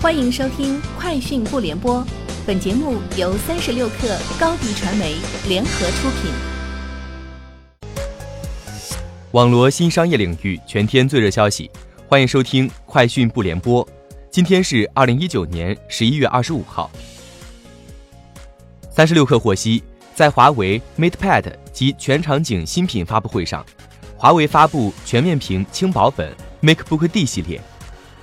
[0.00, 1.96] 欢迎收听《快讯不联播》，
[2.46, 5.16] 本节目由三十六克高低传媒
[5.48, 6.30] 联合出品。
[9.32, 11.68] 网罗新商业领域全天最热消息，
[12.06, 13.84] 欢迎收听《快讯不联播》。
[14.30, 16.88] 今天是二零一九年十一月二十五号。
[18.88, 19.82] 三十六氪获悉，
[20.14, 23.66] 在华为 MatePad 及全场景新品发布会上，
[24.16, 27.60] 华为发布全面屏轻薄本 MacBook D 系列。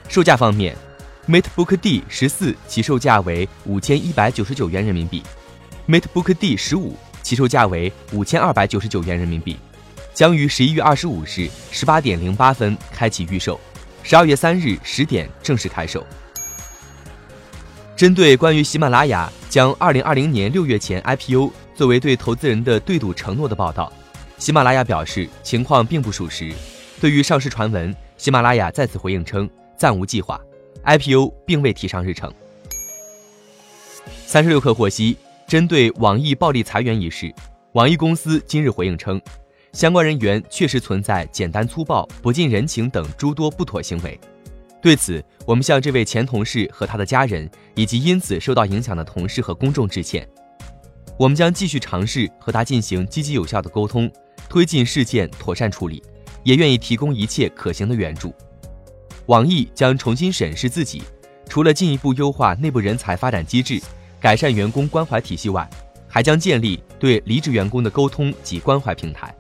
[0.07, 0.73] 售价方面
[1.27, 5.23] ，MateBook D 十四起售价为五千一百九十九元人民币
[5.87, 9.57] ，MateBook D 十五起售价为五千二百九十九元人民币，
[10.13, 13.59] 将于十一月二十五日十八点零八分开启预售，
[14.03, 16.05] 十二月三日十点正式开售。
[17.95, 23.91] 针对关于喜马拉雅将二零二零年六月前 IPO 作为对投资人的对赌承诺的报道，
[24.37, 26.53] 喜马拉雅表示情况并不属实。
[27.01, 29.49] 对于上市传闻，喜马拉雅再次回应称。
[29.77, 30.39] 暂无计划
[30.85, 32.31] ，IPO 并未提上日程。
[34.25, 37.33] 三十六氪获悉，针对网易暴力裁员一事，
[37.73, 39.21] 网易公司今日回应称，
[39.73, 44.19] 相关人员确实存在简单粗暴、不近人情等诸多不妥行为。
[44.81, 50.27] 对此，我们向这位前同事和他的家人，以及因此受到影响的同事和公众致歉。
[51.17, 54.11] 我们将继续尝试和他进行积极有效的沟通，
[54.47, 56.03] 推进事件妥善处理，
[56.43, 58.33] 也愿意提供一切可行的援助。
[59.27, 61.01] 网易将重新审视自己，
[61.49, 63.81] 除了进一步优化内部人才发展机制、
[64.19, 65.67] 改善员工关怀体系外，
[66.07, 69.33] 还将建立对离职员工的沟通及关怀平台。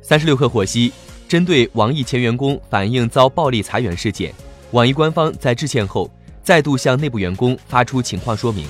[0.00, 0.92] 三十六氪获悉，
[1.28, 4.34] 针对网易前员工反映遭暴力裁员事件，
[4.70, 6.10] 网易官方在致歉后
[6.42, 8.66] 再度向内部员工发出情况说明。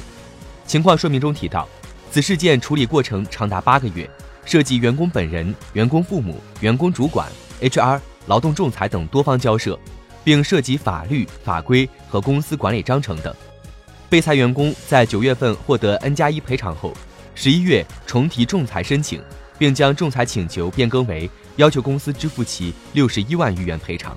[0.67, 1.69] 情况说明中提到，
[2.11, 4.11] 此事件处理过程长达八个月，
[4.45, 8.01] 涉及员工本人、员工父母、员工主管、HR。
[8.31, 9.77] 劳动仲裁等多方交涉，
[10.23, 13.35] 并涉及法律法规和公司管理章程等。
[14.09, 16.95] 被裁员工在九月份获得 N 加一赔偿后，
[17.35, 19.21] 十一月重提仲裁申请，
[19.59, 24.17] 并将仲裁请求变更为要求公司支付其六十一万余元赔偿。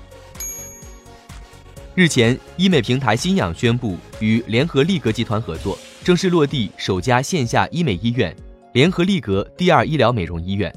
[1.96, 8.32] 日前，医美平台新氧宣布与联合利格集团合作，正式落地首家线下医美医院——
[8.74, 10.72] 联合利格第二医疗美容医院。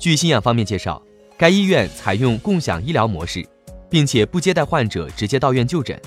[0.00, 1.00] 据新氧方面介绍。
[1.42, 3.44] 该医院采用共享医疗模式，
[3.90, 6.00] 并且不接待患者直接到院就诊。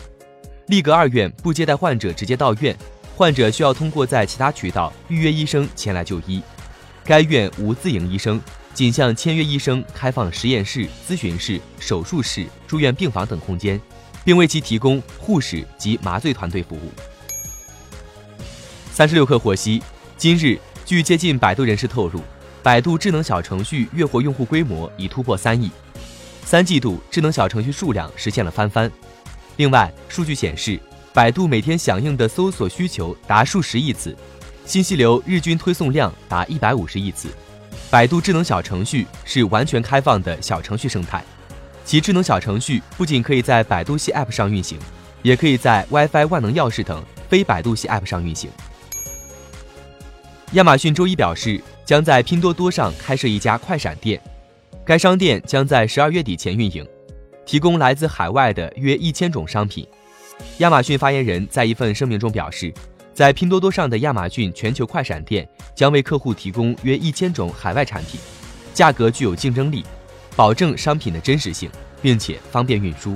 [0.68, 2.74] 利格二院不接待患者直接到院，
[3.18, 6.42] 患者需要通过在其他渠道预约医生前来就医。
[7.04, 8.42] 该院无自营医生，
[8.74, 13.78] 仅向签约医生开放实验室、咨询室、手术室、住院病房等空间，
[14.24, 16.90] 并为其提供护士及麻醉团队服务。
[18.90, 19.84] 三十六氪获悉，
[20.16, 22.22] 今日据接近百度人士透露。
[22.66, 25.70] 百度智能小程序月活用户规模已突破三亿，
[26.44, 28.92] 三季度智能小程序数量实现了翻番。
[29.58, 30.80] 另外，数据显示，
[31.14, 34.18] 百度每天响应的搜索需求达数十亿次，
[34.66, 37.30] 信息流日均推送量达一百五十亿次。
[37.92, 41.24] 百度智能小程序是完全开放的小程序生态，
[41.86, 44.80] 其智能小程序不仅可以在百度系 App 上运行，
[45.22, 48.50] 也可以在 WiFi、万能钥匙等非百度系 App 上运行。
[50.56, 51.62] 亚马逊周一表示。
[51.86, 54.20] 将在拼多多上开设一家快闪店，
[54.84, 56.84] 该商店将在十二月底前运营，
[57.46, 59.88] 提供来自海外的约一千种商品。
[60.58, 62.74] 亚马逊发言人在一份声明中表示，
[63.14, 68.20] 在拼多多上的亚马逊全球快闪店将为客户提供约一千种海外产品，
[68.74, 69.86] 价格具有竞争力，
[70.36, 71.70] 保证商品的真实性，
[72.02, 73.14] 并且方便运输。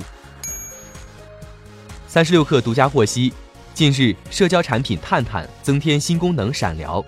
[2.06, 3.32] 三十六氪独家获悉，
[3.74, 7.04] 近日社交产品探探增添新功能闪聊。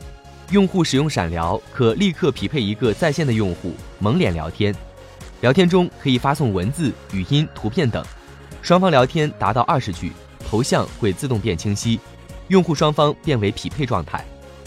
[0.52, 4.74] 用户使用闪聊，可立刻匹配一个在线的用户蒙脸聊天，
[5.40, 8.04] 聊天中可以发送文字、语音、图片等，
[8.60, 10.12] 双方聊天达到二十句，
[10.46, 11.98] 头像会自动变清晰，
[12.48, 14.22] 用户双方变为匹配状态。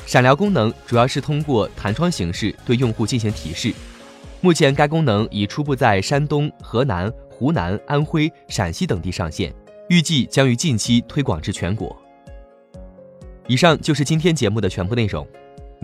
[0.08, 3.72] 闪聊功能主要是通过弹窗形式对用户进行提示。
[4.42, 9.54] 目前该功能已初步在山东、河南、湖南、安徽、陕西等地上线，
[9.90, 11.96] 预计将于近期推广至全国。
[13.46, 15.28] 以上就是今天节目的全部内容。